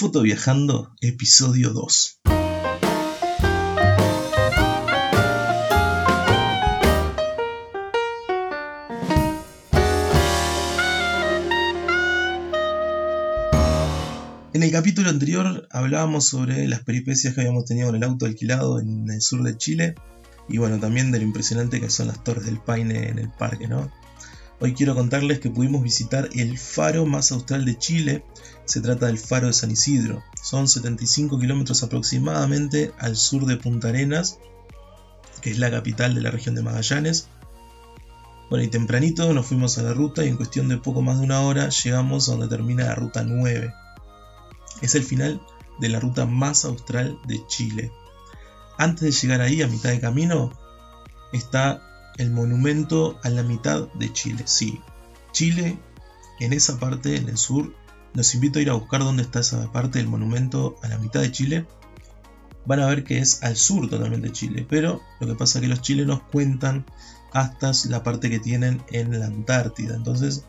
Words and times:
Foto 0.00 0.22
Viajando, 0.22 0.96
episodio 1.02 1.74
2. 1.74 2.20
En 14.54 14.62
el 14.62 14.70
capítulo 14.72 15.10
anterior 15.10 15.68
hablábamos 15.70 16.24
sobre 16.24 16.66
las 16.66 16.82
peripecias 16.82 17.34
que 17.34 17.42
habíamos 17.42 17.66
tenido 17.66 17.90
en 17.90 17.96
el 17.96 18.04
auto 18.04 18.24
alquilado 18.24 18.80
en 18.80 19.10
el 19.10 19.20
sur 19.20 19.42
de 19.42 19.58
Chile 19.58 19.96
y 20.48 20.56
bueno, 20.56 20.80
también 20.80 21.12
de 21.12 21.18
lo 21.18 21.26
impresionante 21.26 21.78
que 21.78 21.90
son 21.90 22.06
las 22.06 22.24
torres 22.24 22.46
del 22.46 22.58
Paine 22.58 23.10
en 23.10 23.18
el 23.18 23.28
parque, 23.28 23.68
¿no? 23.68 23.92
Hoy 24.62 24.74
quiero 24.74 24.94
contarles 24.94 25.40
que 25.40 25.48
pudimos 25.48 25.82
visitar 25.82 26.28
el 26.34 26.58
faro 26.58 27.06
más 27.06 27.32
austral 27.32 27.64
de 27.64 27.78
Chile, 27.78 28.24
se 28.66 28.82
trata 28.82 29.06
del 29.06 29.18
faro 29.18 29.46
de 29.46 29.54
San 29.54 29.70
Isidro, 29.70 30.22
son 30.42 30.68
75 30.68 31.38
kilómetros 31.38 31.82
aproximadamente 31.82 32.92
al 32.98 33.16
sur 33.16 33.46
de 33.46 33.56
Punta 33.56 33.88
Arenas, 33.88 34.38
que 35.40 35.50
es 35.50 35.58
la 35.58 35.70
capital 35.70 36.14
de 36.14 36.20
la 36.20 36.30
región 36.30 36.54
de 36.54 36.62
Magallanes. 36.62 37.28
Bueno, 38.50 38.62
y 38.62 38.68
tempranito 38.68 39.32
nos 39.32 39.46
fuimos 39.46 39.78
a 39.78 39.82
la 39.82 39.94
ruta 39.94 40.26
y 40.26 40.28
en 40.28 40.36
cuestión 40.36 40.68
de 40.68 40.76
poco 40.76 41.00
más 41.00 41.18
de 41.18 41.24
una 41.24 41.40
hora 41.40 41.70
llegamos 41.70 42.28
a 42.28 42.32
donde 42.32 42.48
termina 42.48 42.84
la 42.84 42.94
ruta 42.94 43.22
9, 43.22 43.72
es 44.82 44.94
el 44.94 45.04
final 45.04 45.40
de 45.78 45.88
la 45.88 46.00
ruta 46.00 46.26
más 46.26 46.66
austral 46.66 47.18
de 47.26 47.40
Chile. 47.46 47.90
Antes 48.76 49.00
de 49.00 49.12
llegar 49.12 49.40
ahí, 49.40 49.62
a 49.62 49.68
mitad 49.68 49.88
de 49.88 50.00
camino, 50.00 50.52
está 51.32 51.89
el 52.20 52.30
monumento 52.30 53.18
a 53.22 53.30
la 53.30 53.42
mitad 53.42 53.88
de 53.94 54.12
Chile. 54.12 54.42
Sí, 54.44 54.78
Chile, 55.32 55.78
en 56.38 56.52
esa 56.52 56.78
parte, 56.78 57.16
en 57.16 57.30
el 57.30 57.38
sur, 57.38 57.74
los 58.12 58.34
invito 58.34 58.58
a 58.58 58.62
ir 58.62 58.68
a 58.68 58.74
buscar 58.74 59.00
dónde 59.00 59.22
está 59.22 59.40
esa 59.40 59.72
parte 59.72 59.98
del 59.98 60.08
monumento 60.08 60.76
a 60.82 60.88
la 60.88 60.98
mitad 60.98 61.22
de 61.22 61.32
Chile. 61.32 61.66
Van 62.66 62.80
a 62.80 62.86
ver 62.88 63.04
que 63.04 63.20
es 63.20 63.42
al 63.42 63.56
sur 63.56 63.88
totalmente 63.88 64.28
de 64.28 64.34
Chile, 64.34 64.66
pero 64.68 65.00
lo 65.18 65.28
que 65.28 65.34
pasa 65.34 65.58
es 65.58 65.62
que 65.62 65.68
los 65.68 65.80
chilenos 65.80 66.20
cuentan 66.30 66.84
hasta 67.32 67.72
la 67.88 68.02
parte 68.02 68.28
que 68.28 68.38
tienen 68.38 68.82
en 68.90 69.18
la 69.18 69.24
Antártida. 69.24 69.94
Entonces, 69.94 70.44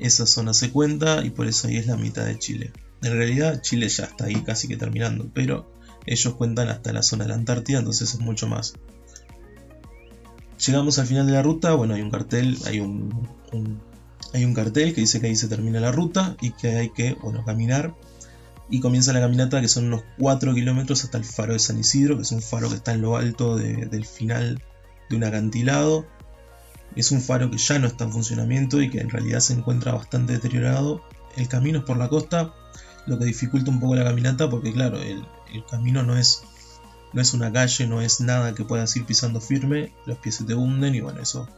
esa 0.00 0.26
zona 0.26 0.52
se 0.52 0.72
cuenta 0.72 1.24
y 1.24 1.30
por 1.30 1.46
eso 1.46 1.68
ahí 1.68 1.76
es 1.76 1.86
la 1.86 1.96
mitad 1.96 2.24
de 2.24 2.40
Chile. 2.40 2.72
En 3.02 3.12
realidad 3.12 3.62
Chile 3.62 3.88
ya 3.88 4.04
está 4.04 4.24
ahí 4.24 4.42
casi 4.42 4.66
que 4.66 4.76
terminando, 4.76 5.30
pero 5.32 5.72
ellos 6.06 6.34
cuentan 6.34 6.68
hasta 6.70 6.92
la 6.92 7.02
zona 7.02 7.22
de 7.22 7.28
la 7.28 7.36
Antártida, 7.36 7.78
entonces 7.78 8.14
es 8.14 8.18
mucho 8.18 8.48
más. 8.48 8.74
Llegamos 10.64 10.98
al 10.98 11.06
final 11.06 11.26
de 11.26 11.32
la 11.32 11.42
ruta, 11.42 11.74
bueno, 11.74 11.94
hay 11.94 12.02
un 12.02 12.10
cartel, 12.10 12.58
hay 12.66 12.80
un, 12.80 13.28
hay 14.34 14.44
un 14.44 14.54
cartel 14.54 14.94
que 14.94 15.00
dice 15.00 15.20
que 15.20 15.28
ahí 15.28 15.36
se 15.36 15.48
termina 15.48 15.80
la 15.80 15.92
ruta 15.92 16.36
y 16.40 16.50
que 16.50 16.76
hay 16.76 16.90
que, 16.90 17.14
bueno, 17.14 17.44
caminar. 17.44 17.94
Y 18.70 18.80
comienza 18.80 19.12
la 19.12 19.20
caminata 19.20 19.60
que 19.60 19.68
son 19.68 19.86
unos 19.86 20.02
4 20.18 20.54
kilómetros 20.54 21.04
hasta 21.04 21.16
el 21.16 21.24
faro 21.24 21.54
de 21.54 21.58
San 21.58 21.78
Isidro, 21.78 22.16
que 22.16 22.22
es 22.22 22.32
un 22.32 22.42
faro 22.42 22.68
que 22.68 22.74
está 22.74 22.92
en 22.92 23.02
lo 23.02 23.16
alto 23.16 23.56
del 23.56 24.04
final 24.04 24.62
de 25.08 25.16
un 25.16 25.24
acantilado. 25.24 26.06
Es 26.94 27.10
un 27.12 27.22
faro 27.22 27.50
que 27.50 27.58
ya 27.58 27.78
no 27.78 27.86
está 27.86 28.04
en 28.04 28.12
funcionamiento 28.12 28.82
y 28.82 28.90
que 28.90 29.00
en 29.00 29.10
realidad 29.10 29.40
se 29.40 29.54
encuentra 29.54 29.92
bastante 29.92 30.34
deteriorado. 30.34 31.02
El 31.36 31.48
camino 31.48 31.78
es 31.78 31.84
por 31.84 31.96
la 31.96 32.08
costa, 32.08 32.52
lo 33.06 33.18
que 33.18 33.24
dificulta 33.24 33.70
un 33.70 33.80
poco 33.80 33.94
la 33.94 34.04
caminata 34.04 34.50
porque 34.50 34.72
claro, 34.72 35.00
el, 35.00 35.24
camino 35.70 36.02
no 36.02 36.16
es, 36.16 36.42
no 37.12 37.20
es 37.20 37.34
una 37.34 37.52
calle, 37.52 37.86
no 37.86 38.00
es 38.00 38.20
nada 38.20 38.54
que 38.54 38.64
puedas 38.64 38.94
ir 38.96 39.04
pisando 39.04 39.40
firme, 39.40 39.92
los 40.06 40.18
pies 40.18 40.36
se 40.36 40.44
te 40.44 40.54
hunden 40.54 40.94
y 40.94 41.00
bueno, 41.00 41.20
eso 41.20 41.48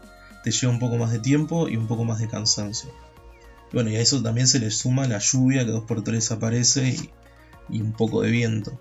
te 0.43 0.51
lleva 0.51 0.73
un 0.73 0.79
poco 0.79 0.97
más 0.97 1.13
de 1.13 1.19
tiempo 1.19 1.69
y 1.69 1.77
un 1.77 1.87
poco 1.87 2.05
más 2.05 2.19
de 2.19 2.29
cansancio. 2.29 2.91
bueno, 3.73 3.91
y 3.91 3.97
a 3.97 4.01
eso 4.01 4.23
también 4.23 4.47
se 4.47 4.59
le 4.59 4.71
suma 4.71 5.07
la 5.07 5.19
lluvia 5.19 5.65
que 5.65 5.71
dos 5.71 5.85
por 5.85 6.03
tres 6.03 6.31
aparece 6.31 6.89
y, 6.89 7.11
y 7.69 7.81
un 7.81 7.93
poco 7.93 8.23
de 8.23 8.31
viento. 8.31 8.81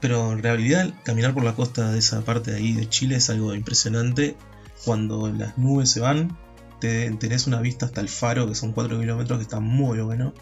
Pero 0.00 0.32
en 0.32 0.42
realidad 0.42 0.92
caminar 1.02 1.32
por 1.32 1.44
la 1.44 1.54
costa 1.54 1.90
de 1.90 1.98
esa 1.98 2.20
parte 2.22 2.50
de 2.50 2.58
ahí 2.58 2.72
de 2.74 2.88
Chile 2.88 3.16
es 3.16 3.30
algo 3.30 3.54
impresionante. 3.54 4.36
Cuando 4.84 5.32
las 5.32 5.56
nubes 5.56 5.88
se 5.90 6.00
van, 6.00 6.36
te, 6.78 7.10
tenés 7.12 7.46
una 7.46 7.60
vista 7.62 7.86
hasta 7.86 8.02
el 8.02 8.10
faro, 8.10 8.46
que 8.46 8.54
son 8.54 8.72
4 8.72 9.00
kilómetros, 9.00 9.38
que 9.38 9.44
está 9.44 9.60
muy 9.60 10.00
bueno. 10.00 10.34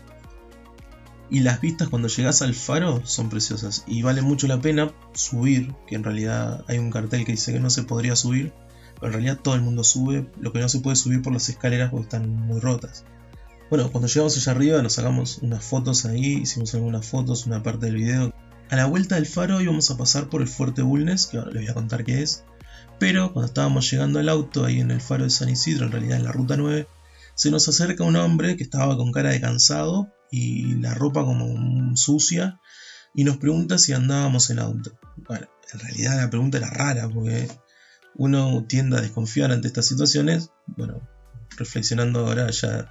Y 1.32 1.40
las 1.40 1.62
vistas 1.62 1.88
cuando 1.88 2.08
llegas 2.08 2.42
al 2.42 2.52
faro 2.52 3.00
son 3.06 3.30
preciosas 3.30 3.84
y 3.86 4.02
vale 4.02 4.20
mucho 4.20 4.46
la 4.46 4.60
pena 4.60 4.92
subir, 5.14 5.74
que 5.86 5.94
en 5.94 6.04
realidad 6.04 6.62
hay 6.68 6.76
un 6.76 6.90
cartel 6.90 7.24
que 7.24 7.32
dice 7.32 7.54
que 7.54 7.58
no 7.58 7.70
se 7.70 7.84
podría 7.84 8.16
subir, 8.16 8.52
pero 8.96 9.06
en 9.06 9.12
realidad 9.14 9.40
todo 9.42 9.54
el 9.54 9.62
mundo 9.62 9.82
sube, 9.82 10.30
lo 10.38 10.52
que 10.52 10.58
no 10.58 10.68
se 10.68 10.80
puede 10.80 10.94
subir 10.94 11.22
por 11.22 11.32
las 11.32 11.48
escaleras 11.48 11.90
porque 11.90 12.02
están 12.02 12.28
muy 12.28 12.60
rotas. 12.60 13.06
Bueno, 13.70 13.90
cuando 13.90 14.08
llegamos 14.08 14.36
allá 14.36 14.52
arriba 14.52 14.82
nos 14.82 14.92
sacamos 14.92 15.38
unas 15.38 15.64
fotos 15.64 16.04
ahí, 16.04 16.42
hicimos 16.42 16.74
algunas 16.74 17.06
fotos, 17.06 17.46
una 17.46 17.62
parte 17.62 17.86
del 17.86 17.96
video. 17.96 18.34
A 18.68 18.76
la 18.76 18.84
vuelta 18.84 19.14
del 19.14 19.24
faro 19.24 19.62
íbamos 19.62 19.90
a 19.90 19.96
pasar 19.96 20.28
por 20.28 20.42
el 20.42 20.48
fuerte 20.48 20.82
Bulnes, 20.82 21.28
que 21.28 21.38
ahora 21.38 21.52
les 21.52 21.62
voy 21.62 21.70
a 21.70 21.74
contar 21.74 22.04
qué 22.04 22.20
es. 22.20 22.44
Pero 22.98 23.32
cuando 23.32 23.46
estábamos 23.46 23.90
llegando 23.90 24.18
al 24.18 24.28
auto 24.28 24.66
ahí 24.66 24.80
en 24.80 24.90
el 24.90 25.00
faro 25.00 25.24
de 25.24 25.30
San 25.30 25.48
Isidro, 25.48 25.86
en 25.86 25.92
realidad 25.92 26.18
en 26.18 26.24
la 26.24 26.32
ruta 26.32 26.58
9, 26.58 26.86
se 27.34 27.50
nos 27.50 27.66
acerca 27.70 28.04
un 28.04 28.16
hombre 28.16 28.58
que 28.58 28.64
estaba 28.64 28.98
con 28.98 29.12
cara 29.12 29.30
de 29.30 29.40
cansado 29.40 30.12
y 30.32 30.76
la 30.80 30.94
ropa 30.94 31.24
como 31.24 31.94
sucia 31.94 32.58
y 33.14 33.24
nos 33.24 33.36
pregunta 33.36 33.78
si 33.78 33.92
andábamos 33.92 34.48
en 34.48 34.58
auto. 34.58 34.98
Bueno, 35.28 35.46
en 35.72 35.78
realidad 35.78 36.16
la 36.16 36.30
pregunta 36.30 36.56
era 36.56 36.70
rara 36.70 37.08
porque 37.08 37.48
uno 38.14 38.64
tiende 38.66 38.96
a 38.96 39.02
desconfiar 39.02 39.52
ante 39.52 39.68
estas 39.68 39.86
situaciones. 39.86 40.50
Bueno, 40.66 41.06
reflexionando 41.58 42.20
ahora 42.20 42.50
ya 42.50 42.90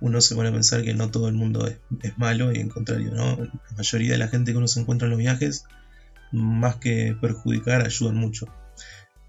uno 0.00 0.20
se 0.20 0.34
pone 0.34 0.50
a 0.50 0.52
pensar 0.52 0.82
que 0.82 0.92
no 0.92 1.10
todo 1.10 1.28
el 1.28 1.34
mundo 1.34 1.66
es, 1.66 1.78
malo 2.18 2.52
y 2.52 2.58
en 2.58 2.68
contrario, 2.68 3.10
¿no? 3.12 3.36
La 3.38 3.76
mayoría 3.76 4.12
de 4.12 4.18
la 4.18 4.28
gente 4.28 4.52
que 4.52 4.58
uno 4.58 4.68
se 4.68 4.80
encuentra 4.80 5.06
en 5.06 5.12
los 5.12 5.18
viajes, 5.18 5.64
más 6.30 6.76
que 6.76 7.16
perjudicar, 7.18 7.86
ayudan 7.86 8.16
mucho. 8.16 8.46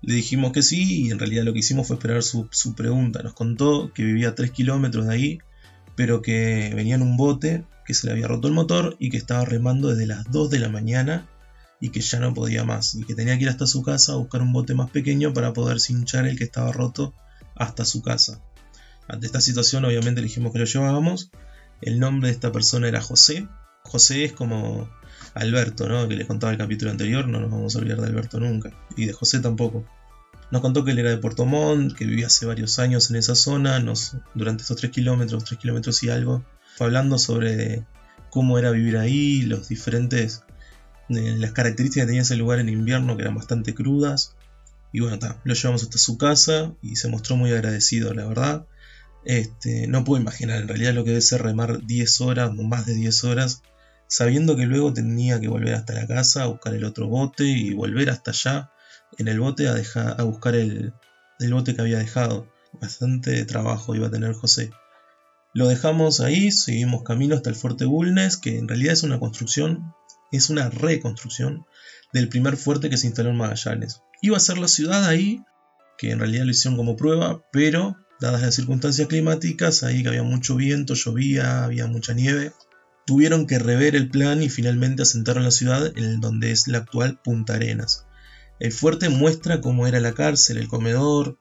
Le 0.02 0.16
dijimos 0.16 0.52
que 0.52 0.63
sí 0.63 1.06
y 1.06 1.12
en 1.12 1.19
realidad 1.19 1.46
lo 1.46 1.53
que 1.53 1.59
hicimos 1.59 1.88
fue 1.88 1.96
esperar 1.96 2.23
su, 2.23 2.50
su 2.52 2.75
pregunta. 2.75 3.23
Nos 3.23 3.34
contó 3.34 3.94
que 3.94 4.03
vivía 4.03 4.29
a 4.29 4.35
3 4.35 4.52
kilómetros 4.52 5.07
de 5.07 5.13
ahí 5.13 5.40
pero 5.96 6.22
que 6.22 6.72
venía 6.76 6.96
en 6.96 7.02
un 7.02 7.18
bote, 7.18 7.66
que 7.86 7.94
se 7.94 8.08
le 8.08 8.14
había 8.14 8.28
roto 8.28 8.48
el 8.48 8.54
motor 8.54 8.96
y 9.00 9.09
que 9.09 9.18
estaba 9.18 9.46
remando 9.46 9.90
desde 9.90 10.08
las 10.08 10.30
2 10.31 10.50
de 10.50 10.59
la 10.59 10.70
mañana 10.70 11.28
y 11.80 11.90
que 11.90 12.02
ya 12.02 12.20
no 12.20 12.34
podía 12.34 12.64
más 12.64 12.96
y 12.96 13.04
que 13.04 13.14
tenía 13.14 13.38
que 13.38 13.44
ir 13.44 13.50
hasta 13.50 13.68
su 13.68 13.84
casa 13.84 14.14
a 14.14 14.16
buscar 14.16 14.42
un 14.42 14.53
bote 14.53 14.74
más 14.74 14.90
pequeño 14.90 15.34
para 15.34 15.53
poder 15.53 15.80
cinchar 15.80 16.26
el 16.26 16.38
que 16.38 16.46
estaba 16.46 16.72
roto 16.72 17.14
hasta 17.56 17.84
su 17.84 18.02
casa. 18.02 18.42
Ante 19.08 19.26
esta 19.26 19.42
situación 19.42 19.84
obviamente 19.86 20.22
le 20.22 20.28
dijimos 20.28 20.53
que 20.53 20.59
lo 20.59 20.66
llevábamos. 20.66 21.32
El 21.82 22.00
nombre 22.00 22.30
de 22.30 22.34
esta 22.34 22.52
persona 22.52 22.88
era 22.88 23.02
José. 23.02 23.48
José 23.84 24.24
es 24.24 24.32
como 24.32 24.90
Alberto, 25.34 25.90
¿no? 25.90 26.08
Que 26.08 26.16
les 26.16 26.26
contaba 26.26 26.53
el 26.53 26.58
capítulo 26.58 26.92
anterior, 26.92 27.28
no 27.28 27.42
nos 27.42 27.52
vamos 27.52 27.76
a 27.76 27.80
olvidar 27.80 28.00
de 28.00 28.08
Alberto 28.08 28.40
nunca. 28.40 28.72
Y 28.96 29.06
de 29.06 29.14
José 29.14 29.42
tampoco. 29.42 29.86
Nos 30.52 30.62
contó 30.62 30.84
que 30.84 30.92
él 30.92 31.00
era 31.00 31.09
de 31.09 31.18
Puerto 31.18 31.46
Montt, 31.46 31.96
que 31.96 32.06
vivía 32.06 32.28
hace 32.28 32.46
varios 32.46 32.80
años 32.80 33.09
en 33.09 33.16
esa 33.16 33.36
zona, 33.36 33.80
nos, 33.80 34.18
durante 34.36 34.62
estos 34.62 34.78
3 34.78 34.92
kilómetros, 34.92 35.44
3 35.44 35.59
kilómetros 35.59 36.04
y 36.04 36.09
algo, 36.09 36.44
fue 36.76 36.88
hablando 36.88 37.18
sobre 37.18 37.86
cómo 38.30 38.58
era 38.58 38.72
vivir 38.72 38.98
ahí, 38.98 39.44
los 39.44 39.70
diferentes, 39.70 40.44
eh, 41.09 41.36
las 41.38 41.52
características 41.52 42.06
que 42.06 42.08
tenía 42.08 42.22
ese 42.24 42.36
lugar 42.36 42.59
en 42.59 42.70
invierno, 42.70 43.16
que 43.16 43.24
eran 43.24 43.36
bastante 43.36 43.74
crudas. 43.74 44.36
Y 44.92 45.00
bueno, 45.00 45.18
lo 45.44 45.53
llevamos 45.53 45.84
hasta 45.84 45.98
su 45.98 46.18
casa 46.18 46.74
y 46.82 46.96
se 46.96 47.09
mostró 47.09 47.36
muy 47.36 47.52
agradecido, 47.52 48.14
la 48.14 48.28
verdad. 48.28 48.68
Este, 49.26 49.88
no 49.88 50.03
puedo 50.03 50.22
imaginar 50.22 50.62
en 50.62 50.68
realidad 50.68 50.94
lo 50.94 51.03
que 51.03 51.12
debe 51.12 51.22
ser 51.22 51.42
remar 51.42 51.86
10 51.86 52.22
horas 52.22 52.53
más 52.53 52.86
de 52.86 52.94
10 52.96 53.24
horas, 53.24 53.62
sabiendo 54.08 54.56
que 54.56 54.66
luego 54.66 54.94
tenía 54.94 55.40
que 55.40 55.48
volver 55.48 55.74
hasta 55.74 55.94
la 55.94 56.08
casa, 56.08 56.46
buscar 56.46 56.76
el 56.76 56.84
otro 56.84 57.08
bote 57.08 57.46
y 57.46 57.74
volver 57.74 58.09
hasta 58.09 58.32
allá 58.32 58.72
en 59.18 59.28
el 59.28 59.40
bote 59.40 59.68
a, 59.68 60.24
buscar 60.24 60.56
el, 60.56 60.94
bote 61.51 61.75
que 61.75 61.81
había 61.81 62.00
dejado. 62.00 62.47
Bastante 62.74 63.46
trabajo 63.46 63.96
iba 63.96 64.07
a 64.07 64.12
tener 64.12 64.34
José. 64.34 64.72
Lo 65.53 65.68
dejamos 65.68 66.19
ahí, 66.19 66.51
seguimos 66.51 67.03
camino 67.03 67.35
hasta 67.35 67.50
el 67.50 67.56
fuerte 67.56 67.85
Bulnes, 67.85 68.38
que 68.38 68.57
en 68.57 68.68
realidad 68.68 68.94
es 68.94 69.03
una 69.03 69.19
construcción, 69.19 69.94
es 70.32 70.49
una 70.49 70.70
reconstrucción 70.70 71.66
del 72.11 72.29
primer 72.29 72.58
fuerte 72.58 72.90
que 72.90 72.97
se 72.97 73.08
instaló 73.08 73.29
en 73.29 73.38
Magallanes. 73.38 74.02
Iba 74.22 74.38
a 74.38 74.40
ser 74.40 74.58
la 74.58 74.67
ciudad 74.67 75.05
ahí, 75.05 75.43
que 75.97 76.11
en 76.11 76.20
realidad 76.20 76.46
lo 76.46 76.52
hicieron 76.52 76.78
como 76.78 76.96
prueba, 76.96 77.43
pero 77.52 77.96
dadas 78.20 78.41
las 78.41 78.55
circunstancias 78.55 79.08
climáticas, 79.08 79.84
ahí 79.84 80.02
que 80.02 80.09
había 80.09 80.23
mucho 80.23 80.55
viento, 80.55 80.96
llovía, 80.96 81.64
había 81.64 81.88
mucha 81.88 82.14
nieve, 82.14 82.53
tuvieron 83.05 83.47
que 83.47 83.59
rever 83.59 83.96
el 83.96 84.09
plan 84.09 84.41
y 84.41 84.49
finalmente 84.49 85.03
asentaron 85.03 85.43
la 85.43 85.52
ciudad 85.52 85.91
en 85.97 86.22
donde 86.22 86.52
es 86.52 86.67
la 86.67 86.79
actual 86.79 87.20
Punta 87.23 87.55
Arenas. 87.55 88.05
El 88.64 88.72
fuerte 88.72 89.10
muestra 89.10 89.60
cómo 89.60 89.88
era 89.88 90.00
la 90.00 90.14
cárcel, 90.14 90.58
el 90.58 90.70
comedor. 90.70 91.38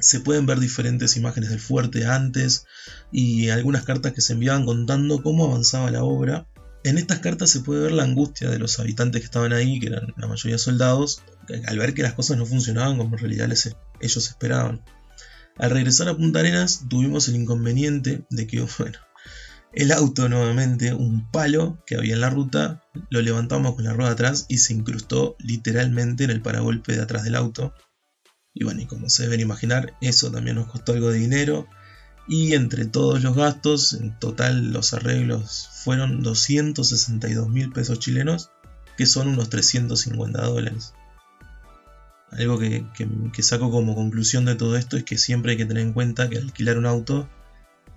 Se 0.00 0.18
pueden 0.18 0.46
ver 0.46 0.60
diferentes 0.60 1.18
imágenes 1.18 1.50
del 1.50 1.60
fuerte 1.60 2.06
antes 2.06 2.64
y 3.12 3.50
algunas 3.50 3.84
cartas 3.84 4.14
que 4.14 4.22
se 4.22 4.32
enviaban 4.32 4.64
contando 4.64 5.22
cómo 5.22 5.44
avanzaba 5.44 5.90
la 5.90 6.04
obra. 6.04 6.48
En 6.84 6.96
estas 6.96 7.18
cartas 7.18 7.50
se 7.50 7.60
puede 7.60 7.82
ver 7.82 7.92
la 7.92 8.04
angustia 8.04 8.48
de 8.48 8.58
los 8.58 8.80
habitantes 8.80 9.20
que 9.20 9.26
estaban 9.26 9.52
ahí, 9.52 9.78
que 9.78 9.88
eran 9.88 10.14
la 10.16 10.26
mayoría 10.26 10.56
soldados, 10.56 11.22
al 11.66 11.78
ver 11.78 11.92
que 11.92 12.02
las 12.02 12.14
cosas 12.14 12.38
no 12.38 12.46
funcionaban 12.46 12.96
como 12.96 13.14
en 13.14 13.18
realidad 13.18 13.52
ellos 14.00 14.26
esperaban. 14.26 14.82
Al 15.58 15.70
regresar 15.70 16.08
a 16.08 16.16
Punta 16.16 16.38
Arenas 16.38 16.86
tuvimos 16.88 17.28
el 17.28 17.36
inconveniente 17.36 18.24
de 18.30 18.46
que, 18.46 18.66
bueno, 18.78 18.98
El 19.72 19.90
auto 19.90 20.28
nuevamente, 20.28 20.92
un 20.92 21.30
palo 21.30 21.82
que 21.86 21.96
había 21.96 22.14
en 22.14 22.20
la 22.20 22.28
ruta, 22.28 22.84
lo 23.08 23.22
levantamos 23.22 23.74
con 23.74 23.84
la 23.84 23.94
rueda 23.94 24.10
atrás 24.10 24.44
y 24.48 24.58
se 24.58 24.74
incrustó 24.74 25.34
literalmente 25.38 26.24
en 26.24 26.30
el 26.30 26.42
paragolpe 26.42 26.94
de 26.94 27.02
atrás 27.02 27.24
del 27.24 27.36
auto. 27.36 27.72
Y 28.52 28.64
bueno, 28.64 28.82
y 28.82 28.86
como 28.86 29.08
se 29.08 29.22
deben 29.22 29.40
imaginar, 29.40 29.94
eso 30.02 30.30
también 30.30 30.56
nos 30.56 30.68
costó 30.68 30.92
algo 30.92 31.10
de 31.10 31.18
dinero. 31.18 31.66
Y 32.28 32.52
entre 32.52 32.84
todos 32.84 33.22
los 33.22 33.34
gastos, 33.34 33.94
en 33.94 34.18
total 34.18 34.72
los 34.72 34.92
arreglos 34.92 35.70
fueron 35.84 36.22
262 36.22 37.48
mil 37.48 37.72
pesos 37.72 37.98
chilenos, 37.98 38.50
que 38.98 39.06
son 39.06 39.28
unos 39.28 39.48
350 39.48 40.42
dólares. 40.42 40.92
Algo 42.30 42.58
que, 42.58 42.84
saco 43.42 43.70
como 43.70 43.94
conclusión 43.94 44.44
de 44.44 44.54
todo 44.54 44.76
esto 44.76 44.96
es 44.96 45.04
que 45.04 45.18
siempre 45.18 45.52
hay 45.52 45.58
que 45.58 45.66
tener 45.66 45.82
en 45.82 45.92
cuenta 45.92 46.28
que 46.28 46.38
alquilar 46.38 46.78
un 46.78 46.86
auto, 46.86 47.28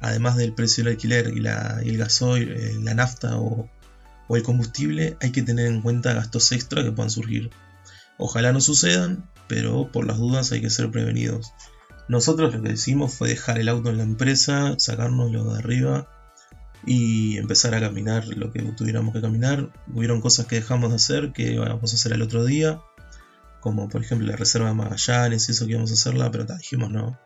además 0.01 0.37
del 0.37 0.53
precio 0.53 0.83
del 0.83 0.93
alquiler 0.93 1.33
y, 1.35 1.45
el 1.89 1.97
gasoil, 1.97 2.51
eh, 2.51 2.77
la 2.81 2.93
nafta 2.93 3.37
o, 3.37 3.69
el 4.29 4.43
combustible, 4.43 5.17
hay 5.21 5.31
que 5.31 5.43
tener 5.43 5.67
en 5.67 5.81
cuenta 5.81 6.13
gastos 6.13 6.51
extra 6.51 6.83
que 6.83 6.91
puedan 6.91 7.11
surgir. 7.11 7.51
Ojalá 8.17 8.51
no 8.51 8.61
sucedan, 8.61 9.29
pero 9.47 9.91
por 9.91 10.07
las 10.07 10.17
dudas 10.17 10.51
hay 10.51 10.61
que 10.61 10.69
ser 10.69 10.89
prevenidos. 10.89 11.53
Nosotros 12.07 12.53
lo 12.53 12.61
que 12.61 12.73
hicimos 12.73 13.13
fue 13.13 13.29
dejar 13.29 13.59
el 13.59 13.69
auto 13.69 13.89
en 13.89 13.97
la 13.97 14.03
empresa, 14.03 14.75
sacárnoslo 14.77 15.43
de 15.53 15.59
arriba 15.59 16.07
y 16.85 17.37
empezar 17.37 17.73
a 17.73 17.79
caminar 17.79 18.27
lo 18.27 18.51
que 18.51 18.61
tuviéramos 18.61 19.13
que 19.13 19.21
caminar. 19.21 19.71
Hubieron 19.93 20.21
cosas 20.21 20.45
que 20.45 20.55
dejamos 20.55 20.91
de 20.91 20.97
hacer 20.97 21.31
que 21.33 21.53
íbamos 21.53 21.91
a 21.91 21.95
hacer 21.95 22.13
el 22.13 22.21
otro 22.21 22.45
día, 22.45 22.79
como 23.59 23.89
por 23.89 24.01
ejemplo 24.01 24.27
la 24.27 24.35
reserva 24.35 24.69
de 24.69 24.75
Magallanes 24.75 25.49
y 25.49 25.51
eso 25.51 25.65
que 25.65 25.71
íbamos 25.71 25.91
a 25.91 25.95
hacerla, 25.95 26.31
pero 26.31 26.45
dijimos 26.45 26.91
no. 26.91 27.19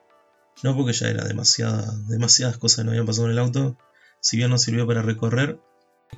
No 0.64 0.76
porque 0.76 0.94
ya 0.94 1.08
era 1.08 1.24
demasiada, 1.24 1.94
demasiadas 2.08 2.58
cosas 2.58 2.78
que 2.78 2.84
nos 2.84 2.92
habían 2.92 3.06
pasado 3.06 3.28
en 3.28 3.34
el 3.34 3.40
auto. 3.40 3.78
Si 4.22 4.38
bien 4.38 4.50
nos 4.50 4.64
sirvió 4.64 4.86
para 4.86 5.02
recorrer, 5.02 5.60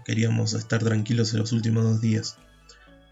queríamos 0.05 0.53
estar 0.53 0.83
tranquilos 0.83 1.33
en 1.33 1.39
los 1.39 1.51
últimos 1.51 1.83
dos 1.83 2.01
días. 2.01 2.37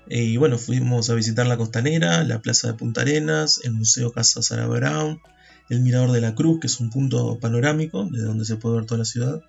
Y 0.08 0.38
bueno, 0.38 0.58
fuimos 0.58 1.10
a 1.10 1.14
visitar 1.14 1.46
la 1.46 1.58
costanera, 1.58 2.24
la 2.24 2.42
plaza 2.42 2.68
de 2.68 2.74
Punta 2.74 3.02
Arenas, 3.02 3.62
el 3.64 3.74
Museo 3.74 4.12
Casa 4.12 4.42
Sara 4.42 4.66
Brown, 4.66 5.22
el 5.70 5.81
Mirador 5.81 6.12
de 6.12 6.22
la 6.22 6.34
Cruz, 6.34 6.60
que 6.60 6.68
es 6.68 6.80
un 6.80 6.90
punto 6.90 7.40
panorámico 7.40 8.08
desde 8.10 8.26
donde 8.26 8.46
se 8.46 8.56
puede 8.56 8.78
ver 8.78 8.86
toda 8.86 9.00
la 9.00 9.06
ciudad. 9.06 9.42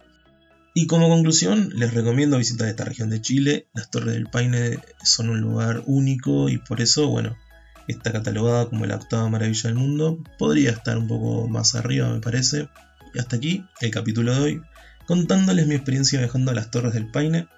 Y 0.75 0.87
como 0.87 1.09
conclusión, 1.09 1.71
les 1.75 1.94
recomiendo 1.94 2.37
visitar 2.37 2.69
esta 2.69 2.85
región 2.85 3.09
de 3.09 3.23
Chile. 3.23 3.69
Las 3.73 3.91
Torres 3.91 4.15
del 4.15 4.29
Paine 4.29 4.79
son 5.03 5.31
un 5.31 5.41
lugar 5.41 5.82
único 5.87 6.50
y 6.50 6.59
por 6.59 6.81
eso, 6.81 7.09
bueno, 7.09 7.37
está 7.90 8.12
catalogada 8.12 8.66
como 8.66 8.87
la 8.87 8.96
octava 8.96 9.28
maravilla 9.28 9.69
del 9.69 9.75
mundo. 9.75 10.19
Podría 10.38 10.70
estar 10.70 10.96
un 10.98 11.08
poco 11.08 11.48
más 11.48 11.75
arriba, 11.75 12.08
me 12.08 12.20
parece. 12.20 12.69
Y 13.14 13.19
hasta 13.19 13.37
aquí 13.37 13.64
el 13.81 13.90
capítulo 13.90 14.34
de 14.34 14.40
hoy, 14.40 14.62
contándoles 15.06 15.66
mi 15.66 15.75
experiencia 15.75 16.19
viajando 16.19 16.50
a 16.50 16.54
las 16.54 16.70
Torres 16.70 16.94
del 16.94 17.10
Paine. 17.10 17.48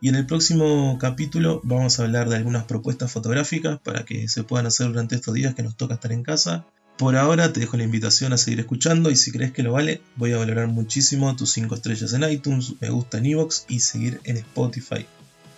Y 0.00 0.08
en 0.08 0.16
el 0.16 0.26
próximo 0.26 0.98
capítulo 0.98 1.60
vamos 1.64 1.98
a 1.98 2.04
hablar 2.04 2.28
de 2.28 2.36
algunas 2.36 2.64
propuestas 2.64 3.10
fotográficas 3.10 3.78
para 3.80 4.04
que 4.04 4.28
se 4.28 4.44
puedan 4.44 4.66
hacer 4.66 4.88
durante 4.88 5.14
estos 5.14 5.34
días 5.34 5.54
que 5.54 5.62
nos 5.62 5.76
toca 5.76 5.94
estar 5.94 6.12
en 6.12 6.22
casa. 6.22 6.66
Por 6.98 7.16
ahora 7.16 7.52
te 7.52 7.60
dejo 7.60 7.76
la 7.76 7.84
invitación 7.84 8.32
a 8.32 8.38
seguir 8.38 8.60
escuchando 8.60 9.10
y 9.10 9.16
si 9.16 9.32
crees 9.32 9.52
que 9.52 9.62
lo 9.62 9.72
vale, 9.72 10.00
voy 10.16 10.32
a 10.32 10.36
valorar 10.36 10.68
muchísimo 10.68 11.34
tus 11.34 11.50
5 11.50 11.74
estrellas 11.74 12.12
en 12.12 12.22
iTunes, 12.30 12.74
me 12.80 12.90
gusta 12.90 13.18
en 13.18 13.26
Evox 13.26 13.64
y 13.68 13.80
seguir 13.80 14.20
en 14.24 14.36
Spotify. 14.36 15.06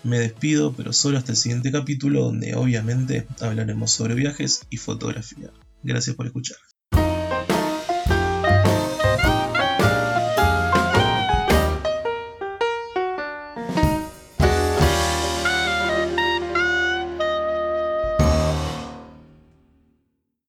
Me 0.06 0.20
despido, 0.20 0.72
pero 0.72 0.92
solo 0.92 1.18
hasta 1.18 1.32
el 1.32 1.36
siguiente 1.36 1.72
capítulo 1.72 2.22
donde 2.22 2.54
obviamente 2.54 3.26
hablaremos 3.40 3.90
sobre 3.90 4.14
viajes 4.14 4.60
y 4.70 4.76
fotografía. 4.76 5.50
Gracias 5.82 6.14
por 6.14 6.26
escuchar. 6.26 6.58